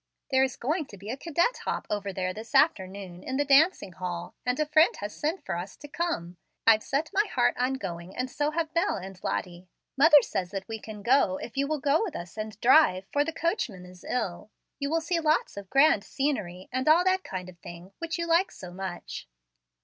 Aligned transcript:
There 0.31 0.43
is 0.43 0.55
going 0.55 0.87
to 0.87 0.97
be 0.97 1.11
a 1.11 1.15
cadet 1.15 1.57
hop 1.57 1.85
over 1.91 2.11
there 2.11 2.33
this 2.33 2.55
afternoon, 2.55 3.21
in 3.23 3.37
the 3.37 3.45
dancing 3.45 3.91
hall, 3.91 4.33
and 4.47 4.59
a 4.59 4.65
friend 4.65 4.95
has 4.97 5.13
sent 5.15 5.45
for 5.45 5.55
us 5.55 5.77
to 5.77 5.87
come. 5.87 6.37
I've 6.65 6.81
set 6.81 7.11
my 7.13 7.25
heart 7.31 7.55
on 7.59 7.75
going, 7.75 8.15
and 8.17 8.27
so 8.27 8.49
have 8.49 8.73
Bel 8.73 8.95
and 8.95 9.23
Lottie. 9.23 9.67
Mother 9.95 10.23
says 10.23 10.49
that 10.49 10.67
we 10.67 10.79
can 10.79 11.03
go, 11.03 11.37
if 11.37 11.55
you 11.55 11.67
will 11.67 11.79
go 11.79 12.01
with 12.03 12.15
us 12.15 12.35
and 12.35 12.59
drive, 12.61 13.05
for 13.13 13.23
the 13.23 13.31
coachman 13.31 13.85
is 13.85 14.03
ill. 14.03 14.49
You 14.79 14.89
will 14.89 15.01
see 15.01 15.19
lots 15.19 15.55
of 15.55 15.69
grand 15.69 16.03
scenery, 16.03 16.67
and 16.71 16.87
all 16.87 17.03
that 17.03 17.23
kind 17.23 17.47
of 17.47 17.59
thing, 17.59 17.91
which 17.99 18.17
you 18.17 18.25
like 18.25 18.49
so 18.49 18.71
much." 18.71 19.27